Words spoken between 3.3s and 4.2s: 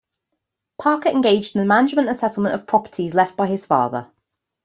by his father.